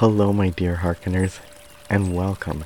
[0.00, 1.40] Hello, my dear hearkeners,
[1.90, 2.64] and welcome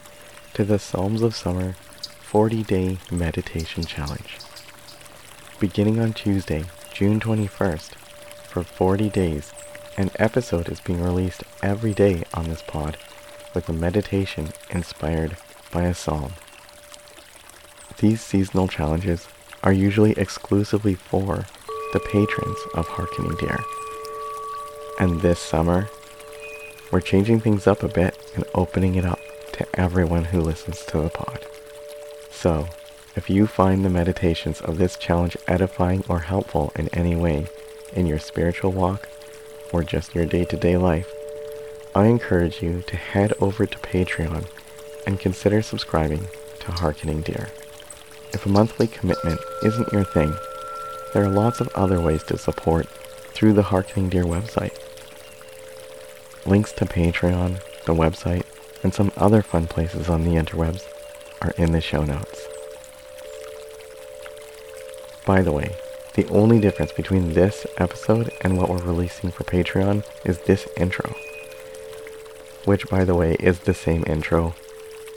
[0.53, 1.73] to the Psalms of Summer
[2.21, 4.39] 40 Day Meditation Challenge.
[5.59, 6.63] Beginning on Tuesday,
[6.93, 7.95] June 21st,
[8.47, 9.53] for 40 days,
[9.97, 12.99] an episode is being released every day on this pod
[13.53, 15.37] with a meditation inspired
[15.73, 16.35] by a psalm.
[17.99, 19.27] These seasonal challenges
[19.65, 21.47] are usually exclusively for
[21.93, 23.59] the patrons of Harkening Deer.
[25.01, 25.89] And this summer,
[26.95, 29.19] we're changing things up a bit and opening it up
[29.51, 31.45] to everyone who listens to the pod.
[32.31, 32.69] So,
[33.17, 37.49] if you find the meditations of this challenge edifying or helpful in any way
[37.95, 39.09] in your spiritual walk
[39.73, 41.13] or just your day to day life,
[41.97, 44.47] I encourage you to head over to Patreon
[45.05, 46.29] and consider subscribing
[46.61, 47.49] to Harkening Deer.
[48.33, 50.33] If a monthly commitment isn't your thing,
[51.13, 52.87] there are lots of other ways to support
[53.33, 54.79] through the Harkening Deer website.
[56.47, 58.45] Links to Patreon, the website,
[58.83, 60.83] and some other fun places on the interwebs
[61.41, 62.47] are in the show notes.
[65.25, 65.75] By the way,
[66.15, 71.15] the only difference between this episode and what we're releasing for Patreon is this intro.
[72.67, 74.55] Which, by the way, is the same intro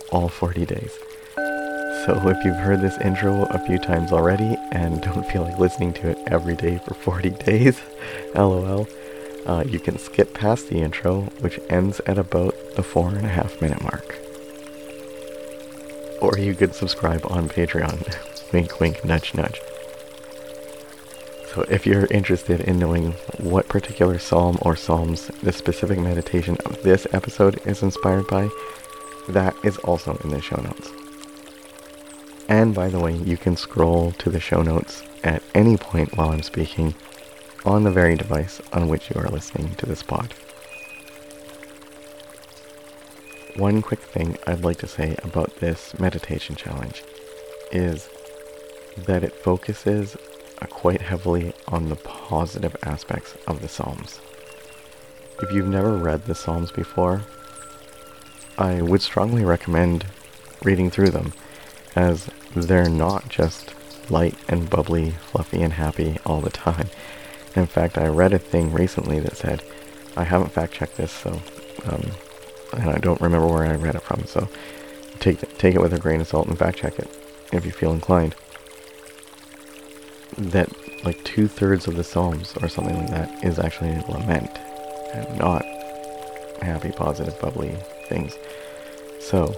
[0.09, 0.97] all 40 days.
[1.35, 5.91] So if you've heard this intro a few times already and don't feel like listening
[5.95, 7.81] to it every day for 40 days,
[8.33, 8.87] lol,
[9.47, 13.29] uh, you can skip past the intro, which ends at about the four and a
[13.29, 14.19] half minute mark.
[16.21, 18.51] Or you could subscribe on Patreon.
[18.53, 19.59] wink, wink, nudge, nudge.
[21.53, 26.83] So if you're interested in knowing what particular psalm or psalms the specific meditation of
[26.83, 28.49] this episode is inspired by,
[29.29, 30.91] that is also in the show notes.
[32.49, 36.31] And by the way, you can scroll to the show notes at any point while
[36.31, 36.95] I'm speaking
[37.67, 40.33] on the very device on which you are listening to this pod.
[43.57, 47.03] One quick thing I'd like to say about this meditation challenge
[47.71, 48.09] is
[49.05, 50.15] that it focuses
[50.69, 54.21] quite heavily on the positive aspects of the Psalms.
[55.41, 57.23] If you've never read the Psalms before,
[58.57, 60.05] I would strongly recommend
[60.63, 61.33] reading through them,
[61.95, 63.73] as they're not just
[64.09, 66.89] light and bubbly, fluffy and happy all the time.
[67.55, 69.63] In fact, I read a thing recently that said,
[70.15, 71.39] I haven't fact checked this, so,
[71.85, 72.11] um,
[72.73, 74.47] and I don't remember where I read it from, so
[75.19, 77.09] take, take it with a grain of salt and fact check it
[77.51, 78.35] if you feel inclined.
[80.37, 80.69] That
[81.03, 84.51] like two thirds of the Psalms or something like that is actually a lament
[85.13, 85.63] and not
[86.61, 87.75] happy, positive, bubbly
[88.07, 88.37] things.
[89.19, 89.55] So,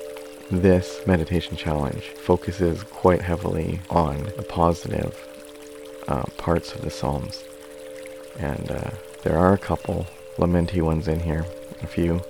[0.52, 5.16] this meditation challenge focuses quite heavily on the positive
[6.08, 7.44] uh, parts of the Psalms
[8.38, 8.92] and uh,
[9.24, 10.06] there are a couple
[10.38, 11.46] lamenty ones in here,
[11.82, 12.22] a few,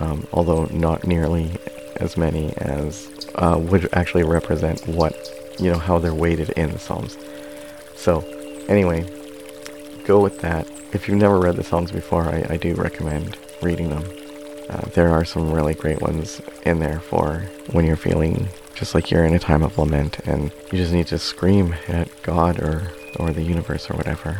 [0.00, 1.50] um, although not nearly
[1.96, 5.14] as many as uh, would actually represent what,
[5.58, 7.16] you know, how they're weighted in the Psalms.
[7.94, 8.20] So,
[8.68, 9.06] anyway,
[10.06, 10.66] go with that.
[10.92, 14.04] If you've never read the Psalms before, I, I do recommend reading them.
[14.70, 17.40] Uh, there are some really great ones in there for
[17.72, 21.06] when you're feeling just like you're in a time of lament and you just need
[21.08, 24.38] to scream at God or, or the universe or whatever.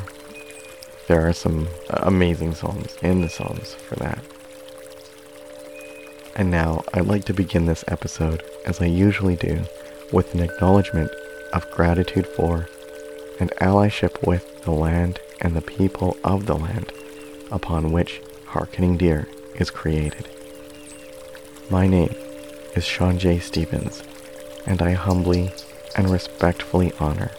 [1.11, 4.23] There are some amazing songs in the Psalms for that.
[6.37, 9.65] And now I'd like to begin this episode, as I usually do,
[10.13, 11.11] with an acknowledgement
[11.53, 12.69] of gratitude for
[13.41, 16.93] and allyship with the land and the people of the land
[17.51, 19.27] upon which Harkening Deer
[19.57, 20.29] is created.
[21.71, 22.15] My name
[22.77, 23.41] is Sean J.
[23.41, 24.05] Stevens,
[24.65, 25.53] and I humbly
[25.97, 27.33] and respectfully honor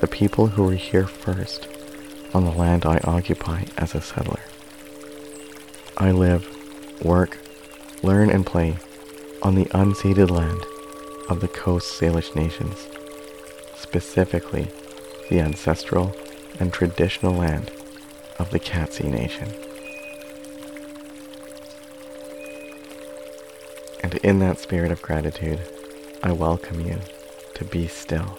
[0.00, 1.66] the people who were here first
[2.34, 4.40] on the land I occupy as a settler.
[5.98, 6.46] I live,
[7.04, 7.38] work,
[8.02, 8.76] learn, and play
[9.42, 10.64] on the unceded land
[11.28, 12.86] of the Coast Salish nations,
[13.76, 14.68] specifically
[15.28, 16.14] the ancestral
[16.58, 17.70] and traditional land
[18.38, 19.48] of the Katzie Nation.
[24.02, 25.60] And in that spirit of gratitude,
[26.22, 26.98] I welcome you
[27.54, 28.38] to be still.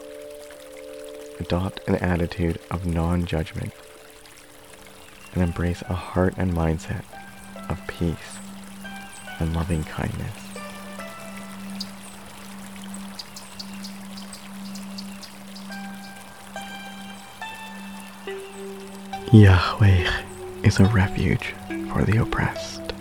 [1.40, 3.74] Adopt an attitude of non judgment
[5.34, 7.04] and embrace a heart and mindset
[7.70, 8.38] of peace
[9.40, 10.40] and loving kindness.
[19.32, 20.08] Yahweh
[20.64, 21.56] is a refuge
[21.92, 22.94] for the oppressed,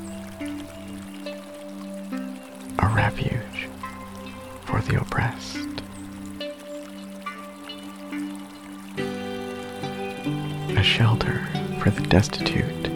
[2.78, 3.68] a refuge
[4.64, 5.58] for the oppressed.
[10.78, 11.46] A shelter
[11.82, 12.86] for the destitute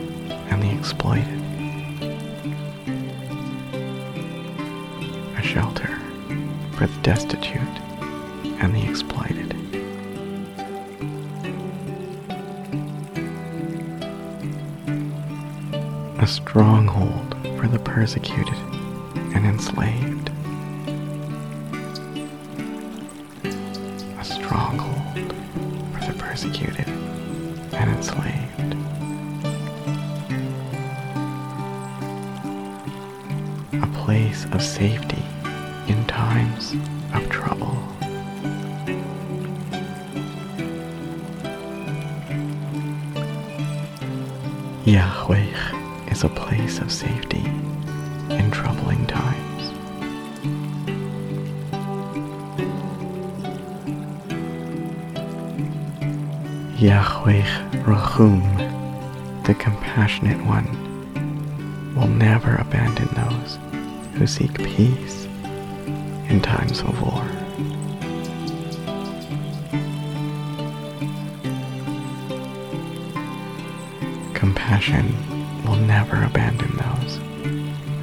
[0.48, 1.26] and the exploited.
[5.36, 5.98] A shelter
[6.76, 7.60] for the destitute
[8.62, 9.56] and the exploited.
[16.20, 18.54] A stronghold for the persecuted
[19.34, 20.30] and enslaved.
[24.20, 25.32] A stronghold
[25.92, 26.86] for the persecuted
[27.76, 28.74] and enslaved.
[33.82, 35.22] A place of safety
[35.88, 36.74] in times
[37.14, 37.76] of trouble.
[44.84, 45.46] Yahweh
[46.10, 47.44] is a place of safety
[56.78, 57.42] Yahweh
[57.86, 58.42] Rahum,
[59.44, 60.66] the compassionate one,
[61.94, 63.58] will never abandon those
[64.12, 65.24] who seek peace
[66.28, 67.24] in times of war.
[74.34, 75.14] Compassion
[75.64, 77.18] will never abandon those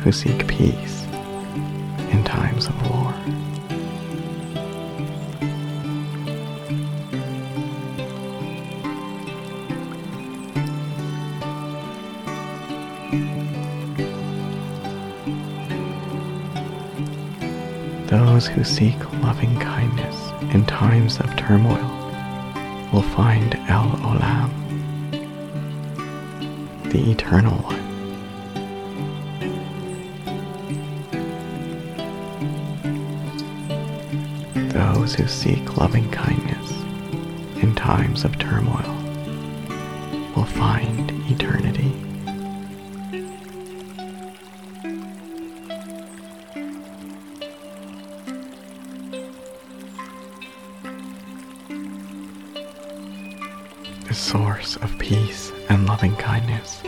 [0.03, 1.03] who seek peace
[2.09, 3.13] in times of war.
[18.43, 20.17] Those who seek loving kindness
[20.53, 21.79] in times of turmoil
[22.91, 24.51] will find El Olam,
[26.91, 27.79] the Eternal One.
[34.71, 36.71] Those who seek loving kindness
[37.63, 38.93] in times of turmoil
[40.35, 41.93] will find eternity.
[55.03, 56.81] Peace and loving kindness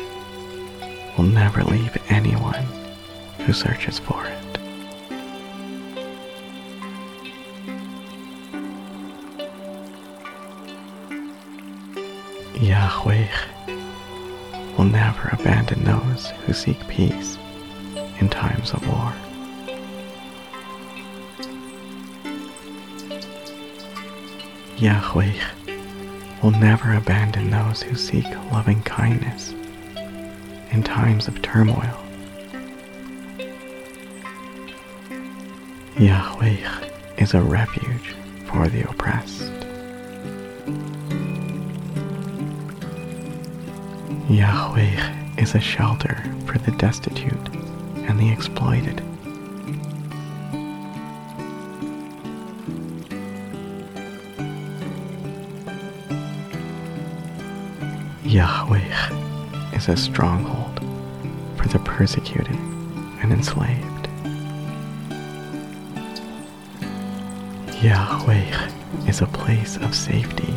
[1.18, 2.66] will never leave anyone
[3.40, 4.58] who searches for it.
[12.62, 13.28] Yahweh
[14.78, 17.38] will never abandon those who seek peace
[18.22, 19.14] in times of war.
[24.78, 25.34] Yahweh
[26.46, 29.52] will never abandon those who seek loving kindness
[30.70, 32.00] in times of turmoil.
[35.98, 36.56] Yahweh
[37.18, 38.14] is a refuge
[38.46, 39.52] for the oppressed.
[44.30, 47.50] Yahweh is a shelter for the destitute
[48.08, 49.02] and the exploited.
[58.36, 60.82] Yahweh is a stronghold
[61.56, 62.58] for the persecuted
[63.22, 64.10] and enslaved.
[67.82, 70.54] Yahweh is a place of safety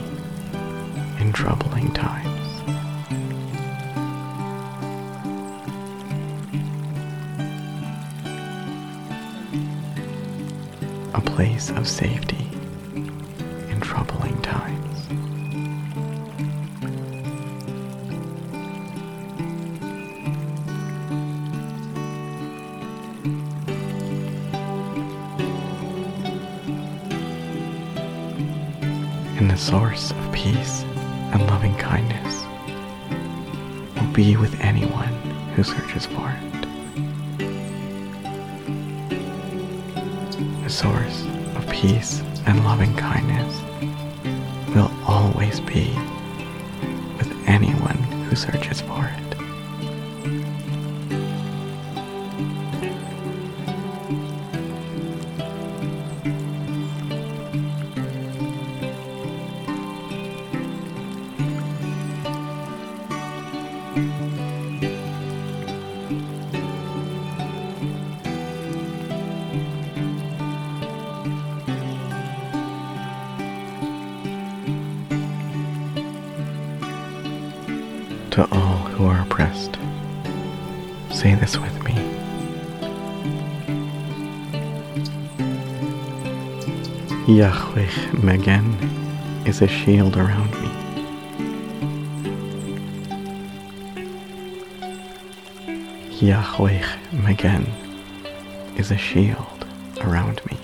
[1.21, 2.51] in troubling times.
[11.15, 12.58] A place of safety
[29.39, 30.83] and the source of peace
[31.33, 32.45] and loving kindness
[33.97, 35.13] will be with anyone
[35.55, 36.39] who searches for it.
[40.63, 41.25] The source
[41.57, 43.63] of peace and loving kindness
[44.75, 45.95] will always be
[47.17, 47.97] with anyone
[48.29, 49.28] who searches for it.
[87.29, 87.91] Yahweh
[88.23, 88.73] Megen
[89.45, 90.71] is a shield around me.
[96.27, 96.83] Yahweh
[97.13, 97.67] Megen
[98.79, 99.67] is a shield
[100.01, 100.57] around me.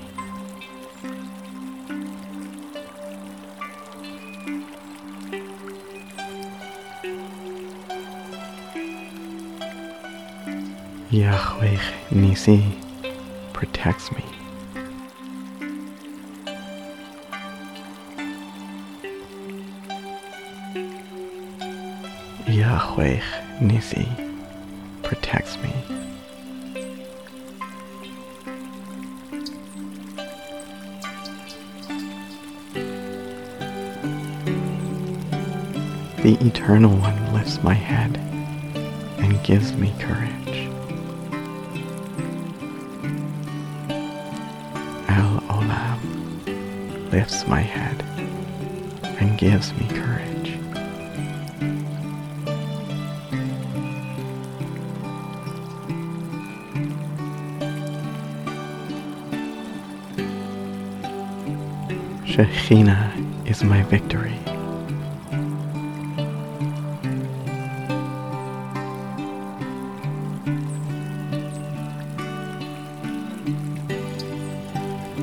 [11.11, 11.79] Yahweh
[12.11, 12.79] Nisi
[13.53, 14.34] protects me.
[22.97, 23.21] Yahweh
[23.61, 24.09] Nisi
[25.03, 25.73] protects me.
[36.23, 38.17] The Eternal One lifts my head
[39.19, 40.69] and gives me courage.
[45.09, 48.03] El Olam lifts my head
[49.19, 50.54] and gives me courage.
[62.35, 64.35] Shekhinah is my victory.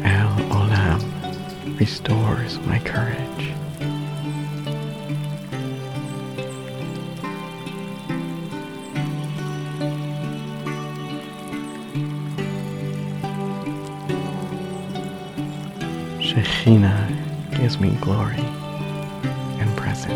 [0.06, 1.02] El Olam
[1.78, 3.54] restores my courage.
[16.72, 18.38] Shekhinah gives me glory
[19.60, 20.16] and presence.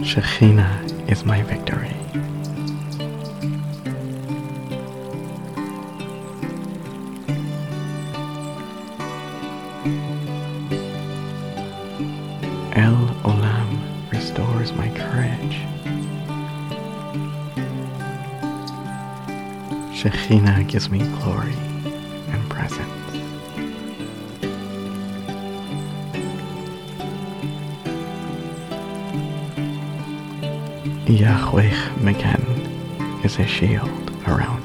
[0.00, 1.99] Shekhinah is my victory.
[14.70, 15.56] Restores my courage.
[19.92, 21.54] Shekhinah gives me glory
[22.28, 22.88] and presence.
[31.08, 32.42] Yahweh Megan
[33.24, 33.88] is a shield
[34.26, 34.59] around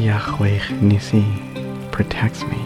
[0.00, 1.26] Yahweh Nisi
[1.92, 2.56] protects me.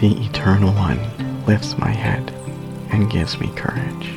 [0.00, 1.00] The Eternal One
[1.46, 2.32] lifts my head
[2.90, 4.14] and gives me courage.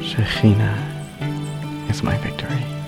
[0.00, 2.79] Shekhinah is my victory.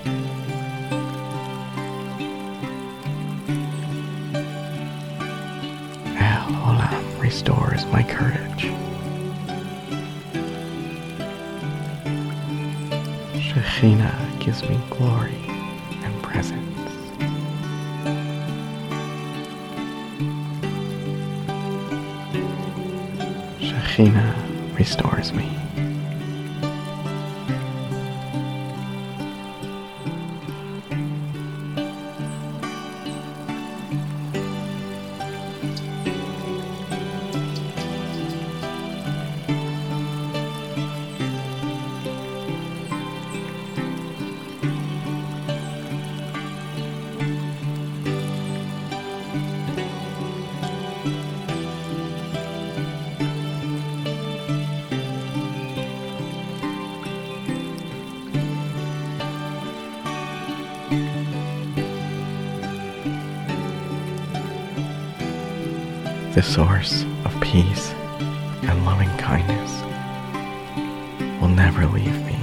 [7.23, 8.65] Restores my courage.
[13.45, 15.39] Shekhinah gives me glory
[16.03, 16.59] and presence.
[23.61, 25.72] Shekhinah restores me.
[66.33, 67.91] The source of peace
[68.63, 69.83] and loving kindness,
[71.39, 72.35] will never leave me.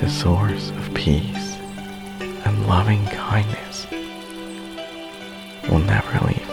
[0.00, 1.56] The source of peace
[2.44, 3.86] and loving kindness
[5.70, 6.51] will never leave